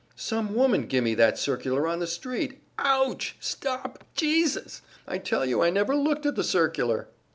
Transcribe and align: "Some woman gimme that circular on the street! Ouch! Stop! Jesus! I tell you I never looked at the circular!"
"Some 0.15 0.55
woman 0.55 0.87
gimme 0.87 1.13
that 1.13 1.37
circular 1.37 1.85
on 1.87 1.99
the 1.99 2.07
street! 2.07 2.59
Ouch! 2.79 3.35
Stop! 3.39 4.03
Jesus! 4.15 4.81
I 5.07 5.19
tell 5.19 5.45
you 5.45 5.61
I 5.61 5.69
never 5.69 5.95
looked 5.95 6.25
at 6.25 6.33
the 6.35 6.43
circular!" 6.43 7.09